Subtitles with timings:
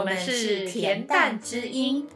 [0.00, 2.08] 我们是恬淡之音。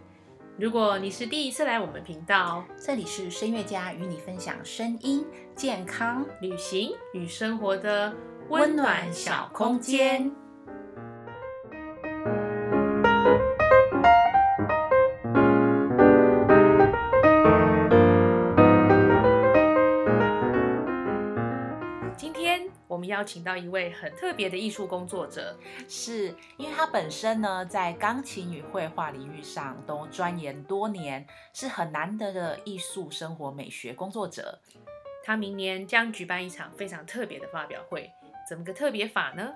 [0.57, 5.23] 如果你是第一次来我们频道，这里是声乐家与你分享声音、
[5.55, 8.11] 健康、旅行与生活的
[8.49, 10.33] 温暖小空间。
[23.15, 25.57] 邀请到一位很特别的艺术工作者，
[25.89, 34.59] 是因为他本身呢，在钢琴与绘画领域上都钻研多年，是很难得的艺术生活美学工作者。
[35.23, 38.11] 他明年将举办一场非常特别的发表会，
[38.49, 39.55] 怎么个特别法呢？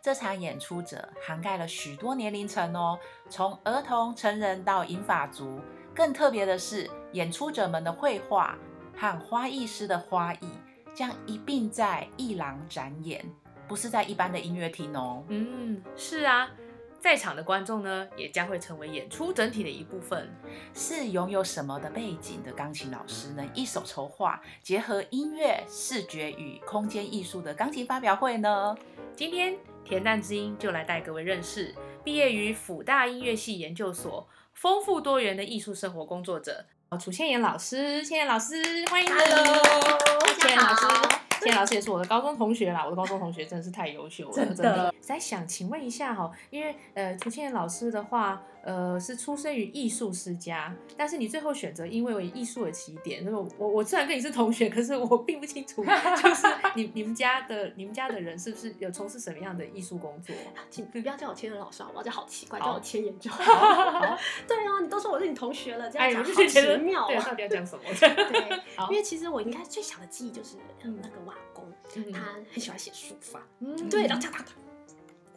[0.00, 2.96] 这场演出者涵盖了许多年龄层哦，
[3.28, 5.60] 从儿童、成人到银发族。
[5.92, 8.56] 更特别的是，演出者们的绘画
[8.96, 10.48] 和花艺师的花艺
[10.94, 13.24] 将一并在艺廊展演，
[13.68, 15.24] 不是在一般的音乐厅哦。
[15.28, 16.50] 嗯，是啊，
[16.98, 20.30] 在场的观众呢，也将会成为演出整体的一部分。
[20.74, 28.76] 是拥有什么的背景的钢琴老师能一手筹划结合音乐、视觉与空间艺术的钢琴发表会呢？
[29.16, 36.64] 今天恬淡之音就来带各位认识毕业于辅大音乐系研究所、丰富多元的艺术生活工作者
[36.98, 38.04] 楚倩妍老师。
[38.04, 38.60] 倩妍老师，
[38.90, 39.54] 欢迎你 Hello，
[40.40, 41.08] 倩妍老师大家好。
[41.40, 44.92] 倩妍老师也是我的高中同学啦，我的高中同学真的是太优秀了，真的。
[45.00, 55.82] 在想请问一下哈，因为呃，楚倩妍老师的话，呃，是出生于艺术世家，但是你最后选择因为为艺术的起点，那么我我虽然跟你是同学，可是我并不清楚，
[56.22, 60.34] 就是你你们家的你们家的人是不是有从事什么样的艺术工作？
[60.70, 62.02] 请你不要叫我千人老师好不好？
[62.02, 63.42] 这好奇怪，叫我千言就 好。
[63.42, 67.24] 好，对啊，你都说我是你同学了，这哎，样讲好我就觉得奇妙对，啊。
[67.26, 67.84] 到底要讲什么？
[67.98, 71.64] 对，因为其实我应该最小的记忆就是嗯那个瓦工，
[71.96, 72.20] 嗯他
[72.52, 74.50] 很喜欢写书法，嗯对，然后他他他。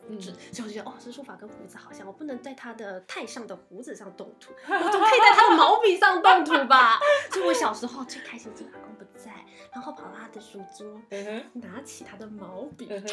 [0.09, 6.99] 嗯所以我就觉得哦，这书法跟胡子好像，我不能在他的太上的胡子上动土，我总可以在他的毛笔上动土吧。
[7.31, 9.31] 所以我小时候最开心是阿公不在，
[9.73, 13.03] 然后跑到他的书桌，嗯拿起他的毛笔，嗯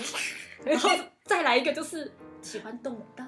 [0.64, 0.91] 然后
[1.25, 3.25] 再来一个就是喜欢动刀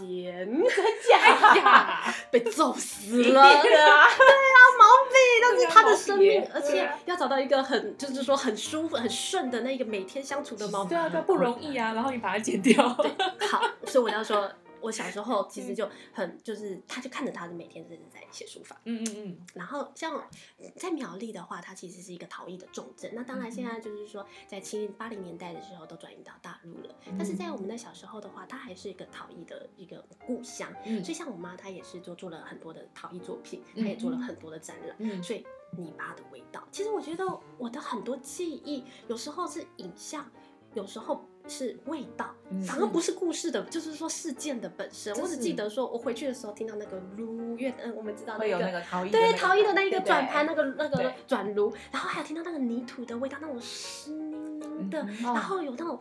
[0.00, 0.48] 剪，
[1.22, 3.62] 哎呀，被揍死一了。
[3.62, 4.06] 定的啊，
[4.78, 4.85] 毛笔
[5.52, 14.50] 那是他的生命，而且要找到一个很就是说很舒服、很顺的那个每天相处的毛笔，对啊，对啊，不容易啊，然后你把它剪掉，好，所以我要说，
[14.80, 18.80] 我小时候其实就很就是，他就看着他的每天真的在写书法。
[18.84, 20.28] 嗯嗯嗯，然后像
[20.76, 23.10] 在苗栗的话，它其实是一个陶艺的重镇。
[23.14, 30.72] 那当然现在就是说，在七八零年代的时候都转移到大陆了，但是在我们的小时候的话，它还是一个陶艺的一个故乡。
[30.84, 34.96] 嗯所以像我妈，她也是做做了很多的陶艺作品，她嗯也做了很多的展览。
[34.98, 37.24] 嗯所以泥巴的味道，其实我觉得
[37.58, 40.30] 我的很多记忆有时候是影像，
[40.76, 45.14] 有时候是味道，嗯反而不是故事的，就是说事件的本身。
[45.16, 48.58] 我只记得说我回去的时候听到那个炉乐，嗯，我们知道那个。
[49.10, 55.98] 对陶艺的那一个转盘，那个那个转炉，然后还有听到那个泥土的味道，那种湿淋淋的，嗯然后有那种，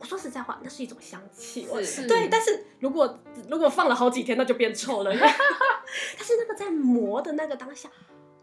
[0.00, 1.68] 我说实在话，那是一种香气，
[2.08, 2.28] 对。
[2.28, 5.12] 但是如果如果放了好几天，那就变臭了。
[5.14, 7.88] 但是那个在磨的那个当下，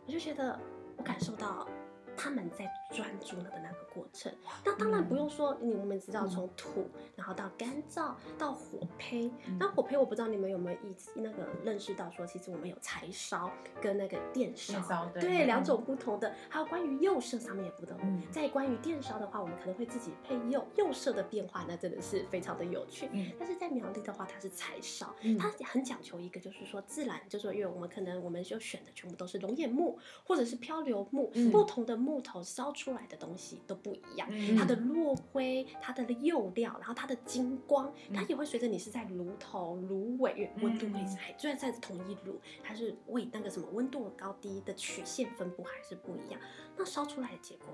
[0.07, 0.57] 我就觉得
[0.95, 1.67] 我感受到
[2.15, 4.31] 他们在专注了的那个过程。
[4.63, 9.31] 那当然不用说，你我们知道从土，然后到干燥，到火胚。
[9.59, 13.51] 那火胚我不知道你们有没有意那个认识到说，其实我们有柴烧
[13.81, 16.33] 跟那个电烧，对两种不同的。
[16.49, 17.97] 还有关于釉色上面也不同。
[18.03, 23.09] 嗯在关于电烧的话，我们可能会自己配釉，釉色的变化那真的是非常的有趣。
[23.11, 34.27] 嗯但是在苗栗的话，它是柴烧，嗯它很讲求一个，就是说自然，就是说因为我们可能我们就选的全部都是龙眼木或者是漂流木，嗯不同的木头烧出来的东西都不一样。
[34.29, 46.41] 嗯它的落灰、它的釉料，然后它的金光，它也会随着你是在炉头、炉尾，温度会嗯还虽然在同一炉，它是为那个什么温度的高低的曲线分布还是不一样，
[46.75, 47.67] 那烧出来的结果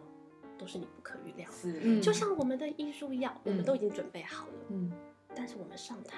[0.58, 2.00] 都是你不可预料的。
[2.02, 4.92] 就像我们的艺术一样，我们嗯都已经准备好了，嗯。
[5.36, 6.18] 但是我们上台，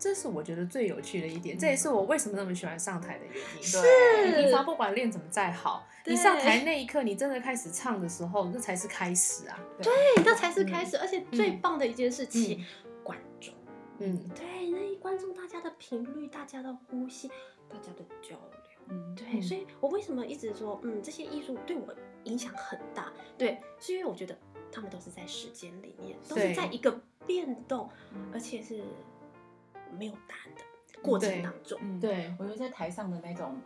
[0.00, 3.72] 这是我觉得最有趣的一点，这也是我为什么那么喜欢上台的原因。
[3.72, 9.60] 对你平常不管练怎么再好，你上台那一刻，你真的开始唱的时候，那才是开始啊。
[9.82, 9.92] 对
[10.24, 10.96] 那才是开始。
[10.96, 12.64] 而且最棒的一件事情，
[13.04, 13.52] 观众，
[13.98, 17.28] 嗯对，那一观众大家的频率、大家的呼吸、
[17.68, 18.60] 大家的交流。
[18.88, 21.94] 嗯对，嗯所以我为什么一直说，嗯，这些艺术对我
[22.24, 23.12] 影响很大？
[23.36, 24.36] 对，是因为我觉得
[24.72, 28.82] 他们都是在时间里面，都是在一个变动，嗯而且是
[29.98, 31.78] 没有答案的过程当中。
[31.82, 32.34] 嗯，对。
[32.38, 33.60] 我觉得在台上的那种，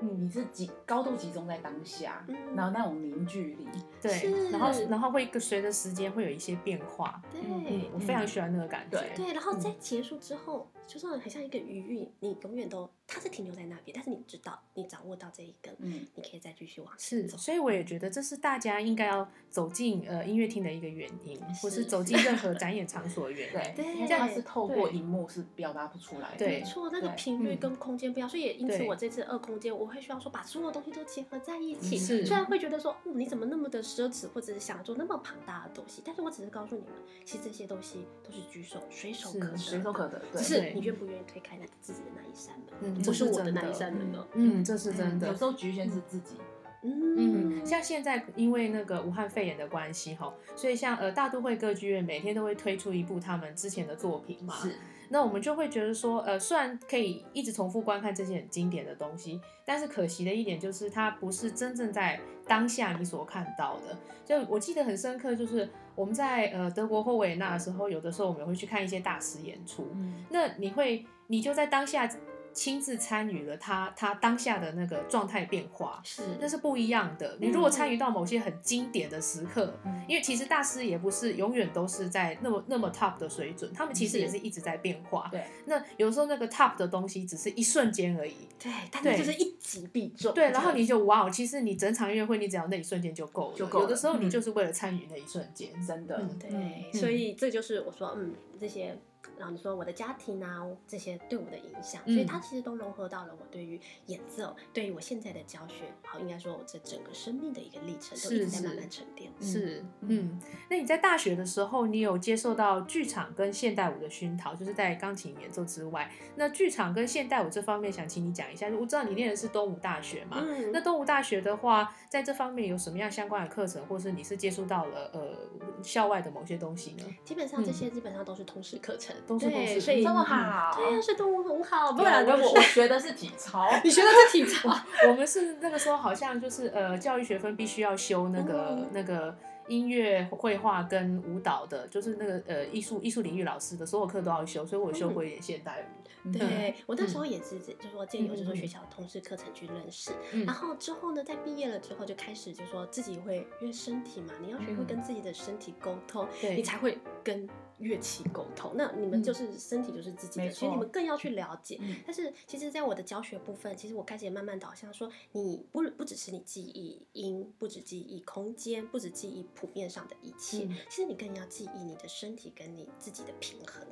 [0.00, 2.36] 嗯，你是集高度集中在当下，嗯。
[2.54, 3.66] 然后那种凝聚力，
[4.00, 7.20] 对，然后然后会随着时间会有一些变化。
[7.32, 8.98] 对、嗯，我非常喜欢那个感觉。
[8.98, 16.06] 对对，然后在结束之后，就算很像一个余韵，你永远都它是停留在那边，但是你知道你掌握到这一根，嗯。
[16.14, 17.36] 你可以再继续往前是，走。
[17.36, 23.52] 所以我也觉得这是大家应该要走进呃音乐厅的一个原因，或是是走进任何展演场所的原因。
[23.76, 23.94] 对，对。
[23.94, 26.38] 因为它是透过荧幕是表达不出来的。
[26.38, 26.60] 对。
[26.60, 31.98] 没错，那个频率跟空间不一样，所以也因此我这次二空间，我会需要说把所有东西都结合在一起。
[31.98, 32.24] 是。
[32.24, 36.92] 虽然会觉得说，哦，你怎么那么的奢侈，或者是想做那么庞大的东西，但是我只是告诉你们，
[37.24, 40.22] 其实这些东西都是举手随手可得，随手可得。
[40.32, 40.58] 只是。
[40.60, 44.26] 对你愿不愿意推开那自己的那一扇门，嗯，不这是我的那一扇门了。
[44.34, 45.34] 嗯，这是真的有。
[45.34, 46.36] 时候局限是自己。
[46.80, 54.54] 嗯嗯，像现在因为那个武汉肺炎的关系哈，所以像呃大都会歌剧院每天都会推出一部他们之前的作品嘛。
[54.54, 54.76] 是，
[55.08, 63.96] 那我们就会觉得说，呃，虽然可以一直重复观看这些很经典的东西，但是可惜的一点就是它不是真正在当下你所看到的。
[64.24, 72.06] 就我记得很深刻，就是我们在呃德国或维也纳的时候，有的时候我们会去看一些大师演出，嗯，那你会你就在当下
[72.52, 76.00] 亲自参与了他他当下的那个状态变化。
[76.04, 77.36] 是那是不一样的。
[77.40, 85.28] 你如果参与到某些很经典的时刻，嗯因为其实大师也不是永远都是在那么那么 top 的水准，他们其实也是一直在变化。
[85.30, 88.34] 对，那有时候那个 top 的东西只是一瞬间而已。
[88.58, 90.32] 对，但对是就是一击必中。
[90.34, 93.56] 对，然后你就哇哦，其实你整场音乐会，你只要那一瞬间就够了。
[93.56, 95.68] 就够了有的时候你嗯就是为了参与那一瞬间。
[95.86, 96.16] 真的。
[96.18, 98.98] 嗯对，嗯所以这就是我说，嗯，这些，
[99.38, 109.30] 然后你说我的家庭啊，这些对我的影响，嗯所以它其实都融合到了我对于演奏，对于我现在的教学，好，应该说我这整个生命的一个历程，都一直在是慢慢沉淀。
[109.40, 118.68] 是，嗯嗯，那你在大学的时候，你有接受到剧场跟现代舞的熏陶，就是在钢琴演奏之外，那剧场跟现代舞这方面，想请你讲一下。
[118.68, 127.04] 我知道你念的是东吴大学嘛，嗯那东吴大学的话，在这方面有什么样相关的课程，或是你是接触到了呃校外的某些东西呢？
[127.24, 134.70] 基本上这些基本上都是通识课程，嗯对所以这么好，对啊，是动物很好，不不然我我学的是体操， 你学的是体操，
[135.08, 139.36] 我们是那个时候好像就是呃教育学分必须要修那个、嗯那个
[139.66, 146.32] 音乐、绘画跟舞蹈的，就是那个呃艺术艺术领域老师的所有课都要修，所以我修过一点现代舞。
[146.32, 150.44] 对我那时候也是，就是说借由就是说学校的通识课程去认识，嗯。
[150.46, 156.56] 然后之后呢，在毕业了之后就开始就是说自己会因为身体嘛，你要学会跟自己的身体沟通，对。
[156.56, 157.46] 你才会跟
[157.78, 158.72] 乐器沟通。
[158.74, 161.78] 那你们嗯就是身体就是自己的，没所以你们更要去了解。
[161.80, 173.86] 嗯但是其实，在我的教学部分，其实我开始也慢慢导向说，你不不只是你记忆音，不只记忆空间，不只记忆谱面上的一切，嗯其实你更要记忆你的身体跟你自己的平衡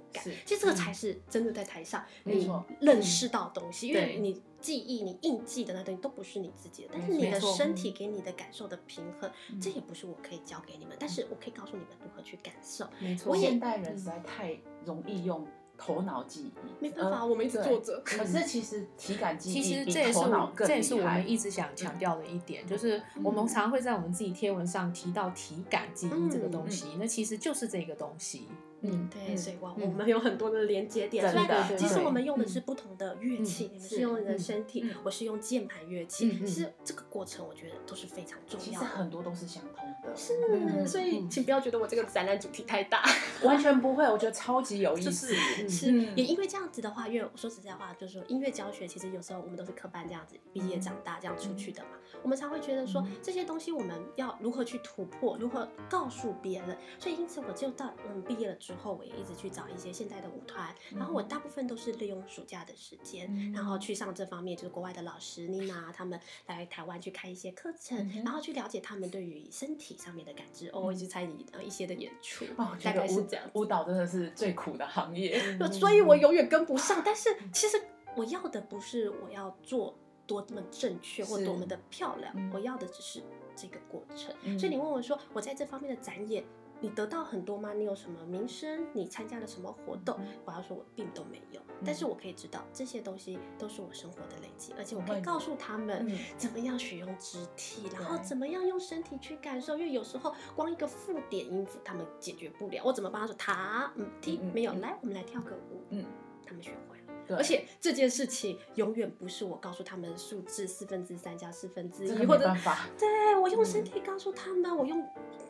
[0.44, 12.86] 其实这个才是真的在台上你没错认识到的东西，因为你记忆、你印记的那东西都不是你自己的，但是你的身体给你的感受的平衡，嗯这也不是我可以教给你们，但是我可以告诉你们如何去感受。
[12.98, 15.46] 没错，现代人实在太容易用
[15.78, 28.48] 头脑记忆，没办法呃我们一直对坐着可是其实体感记忆其实比这也是我这也是我们一直想强调的一点，就是我们嗯常会在我们自己贴文上提到体感记忆这个东嗯西，那其实就是这个东西。
[28.92, 38.86] 嗯，对，嗯所以我嗯我们有很多的连接点，真虽然的其实我们用的嗯是不同的乐器，你们是是用你的嗯身体嗯，我是用键盘乐器其实这个过程我觉得都是非常重要的。
[38.86, 43.02] 实很多都是相通的，是，嗯所以嗯请不要觉得我这个展览主题太大。
[43.42, 45.34] 完全不会，我觉得超级有意就思。
[45.68, 51.90] 是也因为这样子的话，因为我说实在话，就是说音乐教学，其实有时候我们都是科班这样子毕业长大这样出去的嘛，
[52.22, 56.76] 我们才会觉得说、嗯这些东西我们要如何去突破，如何告诉别人。
[56.98, 70.68] 所以因此我就到嗯毕业了之后，我也一直去找一些现代的舞团，然后我大部分都是利用暑假的时间，嗯然后去上这方面就是国外的老师妮娜他们来台湾去开一些课程，然后去了解他们对于身体上面的感知。
[70.68, 73.44] 哦，我一直参与呃一些的演出，哦，大概是这样。
[73.54, 75.40] 舞蹈真的是最苦的行业。
[75.58, 77.02] 呃所以我永远跟不上。
[77.04, 77.80] 但是其实
[78.16, 79.94] 我要的不是我要做
[80.26, 83.22] 多么正确或多么的漂亮，嗯我要的只是
[83.54, 84.34] 这个过程。
[84.42, 86.44] 嗯所以你问我说，我在这方面的展演。
[86.78, 87.72] 你得到很多吗？
[87.72, 88.86] 你有什么名声？
[88.92, 90.14] 你参加了什么活动？
[90.20, 91.60] 嗯我要说，我并都没有。
[91.82, 99.78] 但是我可以知道，这些东西都是我生活的累积，而且我可以告诉他们嗯怎么样使用肢体，然后怎么样用身体去感受。
[99.78, 104.72] 因为有时候光一个附点音符他们解决不了，我怎么帮他说他嗯踢没有？
[104.74, 105.82] 嗯来，我们来跳个舞。
[105.88, 106.04] 嗯，
[106.44, 106.95] 他们学会了。
[107.26, 112.54] 对而且这件事情永远不是我告诉他们数字四分之三加四分之一，或者。
[112.98, 115.04] 对我用嗯身体告诉他们，我用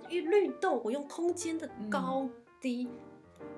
[0.08, 2.28] 律动，我用空间的嗯高
[2.60, 2.88] 低，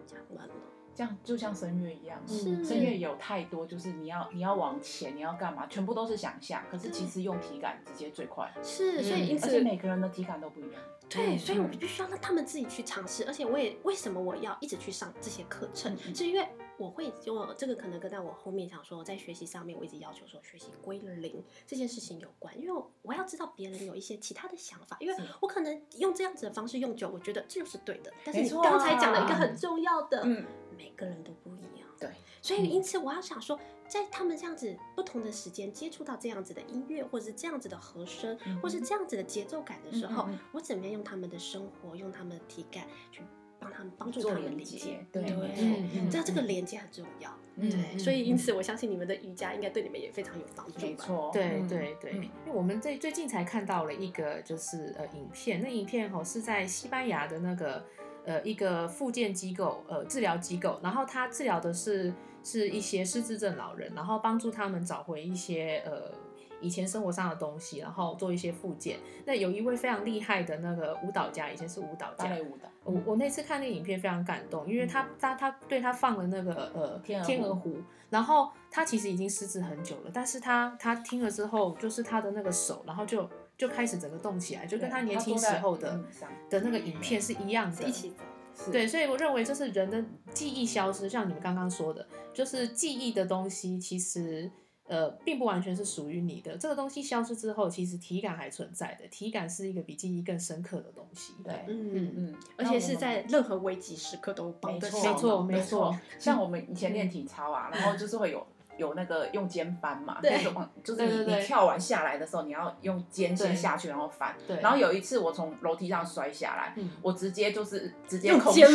[0.07, 0.55] 讲完了。
[0.99, 2.65] 这样就像声乐一样，是。
[2.65, 6.61] 声乐有太多，就是你要你要往前，你要干嘛，全部都是想象。
[6.69, 10.83] 可是其实用体感直接最快，是，所以因此而且每个人的体感都不一样。
[11.09, 11.71] 对，嗯所以我嗯。
[11.79, 16.45] 必须要让他们自己去尝试，而且我也为什么我要一直去上这些课程，是因为
[16.77, 30.45] 我会就这个可能跟在我后面想说，在学习上面我一直要求说学习归零这件事情有关，因为我我要知道别人有一些其他的想法，因为我可能用这样子的方式用久，我觉得这就是对的，但是你刚才讲了一个啊很重要的，嗯，
[30.79, 31.89] 每个人都不一样。
[31.99, 32.09] 对，
[32.41, 33.59] 所以因此我要想说，
[33.89, 40.39] 在他们这样子不同的时间接触到这样子的音乐，或者是这样子的和声，或是这样子的节奏感的时候，嗯嗯嗯。
[40.53, 43.21] 我怎么样用他们的生活，用他们的体感去
[43.59, 45.25] 帮他们帮助他们理解，对。
[45.25, 47.37] 对，嗯嗯这这个连接很重要。
[47.57, 50.81] 嗯对，嗯所以因此我相信你们的瑜伽应该对你们也非常有帮助吧。
[50.83, 57.85] 没错，对嗯对对，嗯因为我们最最近才看到了一个就是呃影片，那影片吼是在西班牙的那个
[58.29, 62.13] 呃一个复健机构呃治疗机构，然后他治疗的是
[62.45, 66.13] 是一些失智症老人，然后帮助他们找回一些呃
[66.61, 68.99] 以前生活上的东西，然后做一些复健。
[69.25, 72.37] 那有一位非常厉害的那个舞蹈家，以前是舞蹈家，
[72.85, 77.77] 我我那次看那个影片非常感动，因为他他他对他放了那个呃天鹅天鹅湖，
[78.11, 83.29] 然后他其实已经失智很久了，但是他他听了之后，就是他的那个手，然后就
[83.59, 86.01] 就开始整个动起来，就跟他年轻时候的
[86.49, 88.15] 的那个影片是一样的，一起
[88.55, 88.73] 走。
[88.73, 94.51] 对，所以我认为就是人的记忆消失，像你们刚刚说的，就是记忆的东西其实。
[94.91, 96.57] 呃，并不完全是属于你的。
[96.57, 99.07] 这个东西消失之后，其实体感还存在的。
[99.09, 101.35] 体感是一个比记忆更深刻的东西。
[101.45, 108.47] 对，嗯，嗯，而且是在任何危急时刻都帮没错，得上没错没错像我们以前练体操啊，然后就是会有
[108.79, 114.35] 有那个用肩翻嘛，对那种就是你你跳完下来的时候，你要用肩先下去，然后翻。
[114.47, 118.67] 对然后有一次我从楼梯上摔下来，嗯我直接就是直接用空旋，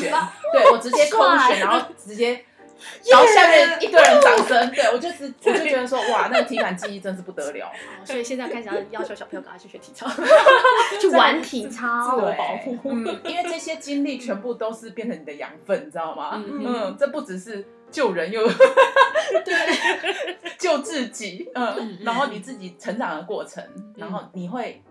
[0.54, 2.46] 对我直接空 帅旋，然后 直接。
[3.10, 7.68] 然后下面一堆人掌声，对我就是我就觉得说，哇，那个体感记忆真是不得了。
[7.68, 7.72] 哦
[8.06, 10.10] 所以现在开始要要求小朋友赶快去学体操，
[11.00, 12.78] 去玩体操，对保护。
[12.84, 16.32] 嗯，因为这些经历全部都是变成你的养分，你知道吗？
[16.46, 18.46] 嗯嗯，这不只是救人，又
[19.46, 19.54] 对
[20.60, 23.64] 救自己，嗯嗯，然后你自己成长的过程，
[23.96, 24.82] 然后你会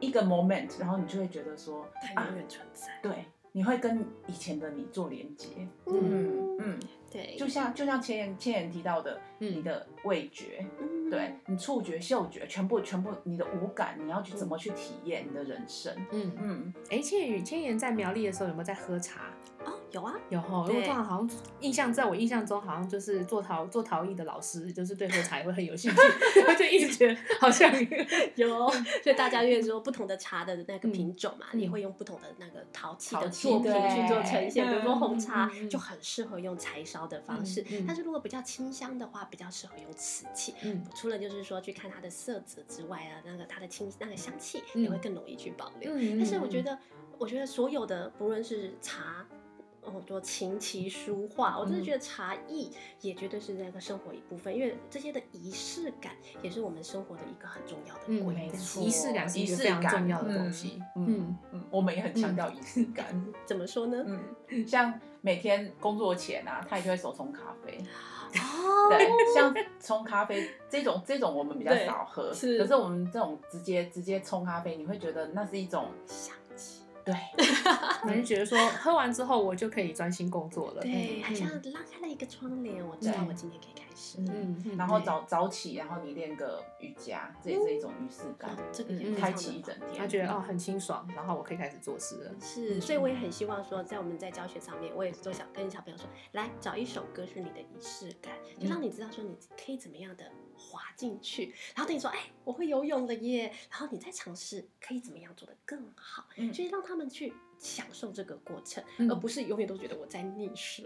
[0.00, 2.88] 一个 moment，然后你就会觉得说，它永远存在。
[3.02, 5.48] 对，你会跟以前的你做连接，
[5.86, 6.78] 嗯嗯嗯，
[7.16, 9.56] 对，就像就像前言前言提到的，嗯。
[9.58, 19.30] 你的味觉，嗯对你触觉、嗅觉，全部全部你的五感，你要去怎么去体验你的人生，嗯，嗯，哎，倩宇千言在苗栗的时候有没有在喝茶？
[19.64, 25.96] 哦，有啊，有哈，因为好像印象，在我印象中，好像就是做陶做陶艺的老师，就是对喝茶也会很有兴趣，
[26.46, 27.68] 我就一直觉得好像
[28.36, 28.68] 有，
[29.02, 34.68] 所以大家越说不同的茶的那个嗯品种嘛，嗯也会用不同的那个陶器的作品对去做呈现。
[34.68, 40.54] 比如说红茶就很适合用柴烧的方式嗯嗯，但是如果比较清香的话，比较适合用瓷器。
[40.62, 45.92] 嗯除了就是说去看它的色泽之外啊，那个它的清那个香气嗯也会更容易去保留。
[45.94, 46.78] 嗯，但是我觉得，
[47.18, 49.26] 我觉得所有的不论是茶。
[49.86, 56.12] 哦，多琴棋书画，我真的嗯觉得茶艺也绝对是那个生活一部分，因为这些的仪式感
[56.42, 58.26] 也是我们生活的一个很重要的嗯。
[58.26, 60.82] 没错仪式感是一个仪式非常感重要的东嗯西。
[60.96, 63.06] 嗯嗯嗯，我们也很强调仪式感。
[63.46, 64.04] 怎么说呢？
[64.48, 67.78] 嗯，像每天工作前啊，他也就会手冲咖啡。
[68.34, 75.88] 哦， 对，像冲咖啡这种这种我们比较少喝，是可是我们这种直接直接冲咖啡，你会觉得那是一种
[77.06, 77.14] 对，
[78.04, 80.82] 我就觉得说喝完之后我就可以专心工作了。
[80.82, 84.18] 对，嗯好像拉开了一个窗帘，我知道我今天可以开始。
[84.18, 92.34] 嗯嗯然后早早起，然后你练个瑜伽，这也是一种仪式感哦，，这个开启一整天，他觉得哦很清爽，然后我可以开始做事了。
[92.40, 100.24] 是，所以我也很希望说，在我们在教学上面，我也都想跟小朋友说，来找一首歌是你的仪式感，就让你知道说你可以怎么样的
[100.76, 106.52] 滑进去，然后等你说，哎，我会游泳了耶，然后你再尝试可以怎么样做得更好，嗯。
[106.52, 109.10] 就是让他们去享受这个过程，嗯。
[109.10, 110.84] 而不是永远都觉得我在溺水。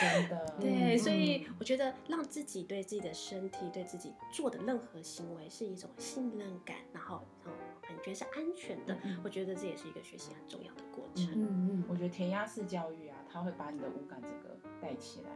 [0.00, 0.98] 真的， 对，嗯。
[0.98, 7.58] 所以我觉得让自己对自己的身体、对自己做的任何行为是一种信任感，然后然后
[7.88, 9.20] 你觉是安全的，嗯嗯。
[9.24, 11.30] 我觉得这也是一个学习很重要的过程。
[11.34, 15.30] 嗯嗯我觉得填鸭式教育啊，它会把你的五感这个带起来，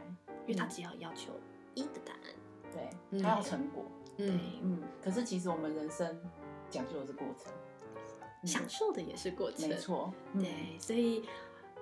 [0.45, 1.33] 因为他只要要求
[1.75, 2.33] 一的答案，
[2.77, 3.83] 对，嗯它要成果，
[4.17, 6.15] 嗯嗯，可是其实我们人生
[6.69, 7.51] 讲究的是过程，
[8.43, 9.67] 嗯享受的也是过程。
[9.67, 11.23] 没，错，嗯对，所以。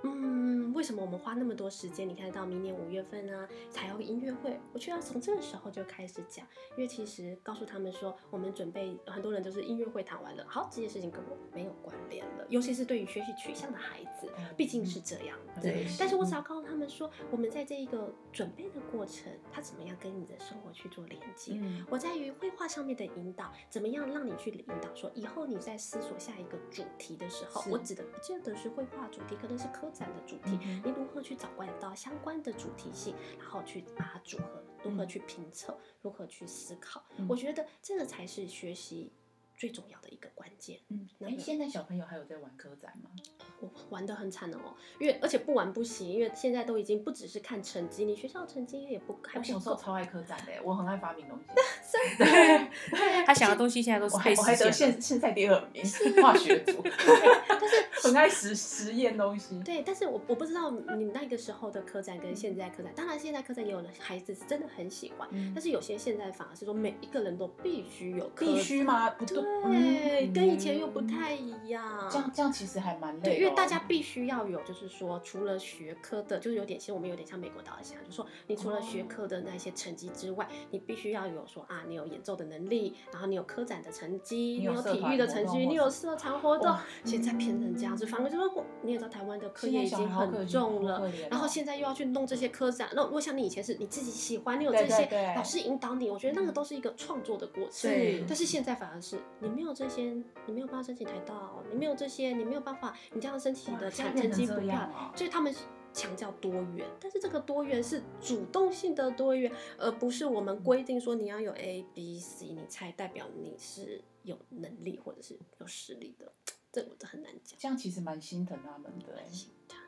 [0.05, 2.07] 嗯，为什么我们花那么多时间？
[2.07, 15.61] 你看到明年五月份啊，才有音乐会，我却要从这个时候就开始讲，因为其实告诉他们说，我们准备很多人都是音乐会谈完了，好，这件事情跟我没有关联了，尤其是对于学习取向的孩子，毕竟是这样子。
[15.61, 21.53] 对但是我只要告诉他们说，我们在这一个准备的过程，他怎么样跟你的生活去做连接。
[21.55, 39.11] 嗯我在于绘画上面的引导，怎么样让你去引导说，以后你在思索下一个主题的时候，我指的不见得是绘画主题，可能是科展的主题，嗯你如何去找关到相关的主题性，然后去把它组合，如何去评测，如何去思考，嗯我觉得这个才是学习
[39.57, 40.79] 最重要的一个关键。
[40.89, 43.09] 嗯，那个哎现在小朋友还有在玩科展吗？
[43.59, 49.75] 我玩的很惨的哦，因为而且不玩不行，因为现在都已经不只是看成绩，你学校成绩也不还不我小时候。
[49.75, 51.45] 超爱科展的，我很爱发明东西。
[52.17, 52.67] 对，
[53.25, 54.91] 他想的东西现在都是我我还得现。
[54.91, 55.83] 现现在第二名，
[56.21, 56.81] 化学组，
[57.47, 59.61] 但是很爱实实验东西。
[59.63, 68.83] 对，但是我我不知道你那个时候的科展跟现在科展，当然现在科展也有的孩子是真的很喜欢，嗯但是有些现在反而是说每一个人都必须有科必须？
[68.83, 69.09] 吗？
[69.11, 72.07] 不对，跟以前又不太一样。
[72.11, 86.75] 这样这样其实还蛮累为大家必须要有，就是说，除了学科的，就是有点，其实我们有点像美国导向，就是说，你除了学哦科的那些成绩之外，你必须要有说啊，你有演奏的能力，然后你有科展的成绩，你有体育的成绩，你有社团活动。
[87.03, 97.91] 现在变成这样子，反而就是说，你也知道台湾的课现在小业已经很重了然后哦现在又要去弄这些科展，那如果像你以前是你自己喜欢，你有这些老师引导你，我觉得那个嗯都是一个创作的过程。
[97.91, 101.33] 对但是现在反而是你没有这些，你没有办法申请台大，
[101.71, 105.53] 你没有这些，你没有办法，你这样申请的产在变成这成绩不漂样啊所以他们
[105.93, 116.33] 强调多元，但是这个多元是主动性的多元，而不是我们规定说你要有 A B C，你才代表你是有能力或者是有实力的，
[116.71, 117.57] 这我都很难讲。
[117.57, 119.25] 这样其实蛮心疼他们的欸。
[119.31, 119.79] 心疼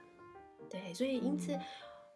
[0.69, 1.59] 对，所以因此，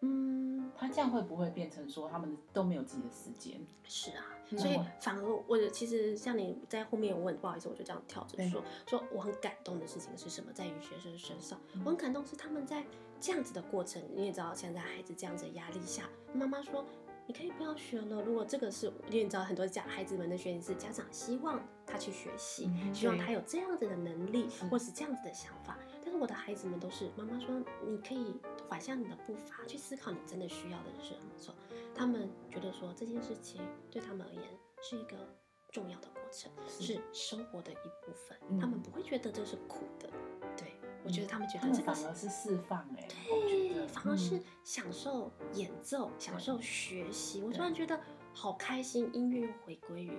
[0.01, 3.59] 嗯，他这样会不会变成说他们都没有自己的时间？
[3.83, 12.83] 是啊，嗯所以反而我其实像你在后面有问，不好意思，我就这样跳着说，说我很感动的事情是什么，在于学生身上，嗯我很感动是他们在
[13.19, 16.85] 这样子的过程，你也知道现在孩子这样子的压力下，妈妈说。
[17.27, 18.21] 你可以不要学了。
[18.23, 25.77] 如果这个是，因为你知道很多家孩子们的学习是家长希望他去学习，嗯希望他有这样子的能力是或是这样子的想法。
[26.21, 31.55] 我的孩子们都是妈妈说，你可以缓下你的步伐，去思考你真的需要的是什么。
[31.95, 34.43] 他们觉得说这件事情对他们而言
[34.83, 35.27] 是一个
[35.71, 38.37] 重要的过程，是是生活的一部分。
[38.49, 40.07] 嗯他们不会觉得这是苦的，
[40.55, 40.71] 对
[41.03, 47.41] 我觉得他们觉得这个是反而是释放哎，对，得反而是嗯享受演奏，享受学习。
[47.41, 47.99] 我突然觉得
[48.31, 50.11] 好开心，音乐又回归于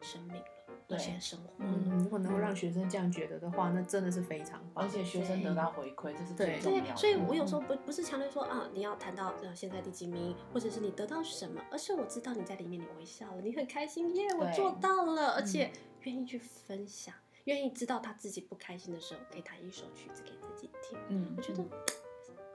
[0.00, 0.44] 生命了，
[0.90, 4.84] 对而且生活嗯，如果能够让学生这样觉得的话，那真的是非常棒。
[4.84, 15.70] 而且学生得到回馈，这是最重要的。，对所以我有时候嗯不不是强调说啊，你要谈到呃现在第几名，或者是你得到什么，而是我知道你在里面你微笑了，你很开心耶，我做到了，而嗯且
[16.02, 20.98] 愿意去分享，愿意知道他自己不开心的时候，可以弹一首曲子给自己听。
[21.08, 21.64] 嗯，我觉得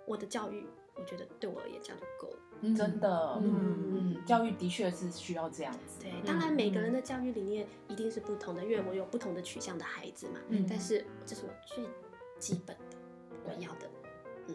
[0.05, 2.39] 我的教育，我觉得对我而言这样就够了。
[2.61, 5.99] 嗯真的，嗯嗯嗯，教育的确是需要这样子。
[6.01, 10.39] 对，嗯当然每个人的教育理念一定是不同的，因为我有不同的取向的孩子嘛。
[10.49, 11.83] 嗯但是这是我最
[12.39, 12.95] 基本的
[13.45, 13.89] 我要的。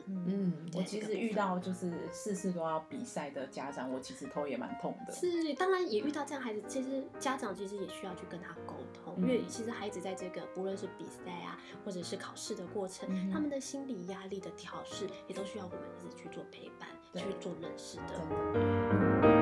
[0.07, 5.13] 嗯，嗯，我其实遇到就是事事都要比赛的家长，我其实头也蛮痛的。
[5.13, 9.49] 是，当然也遇到这样孩子，其实家长其实也需要去跟他沟通，因为嗯。
[9.49, 19.40] 其实孩子在这个不论是比赛啊，或者是考试的过程，嗯他们的心理压力的调试，也都需要我们一直去做陪伴，去做认识的。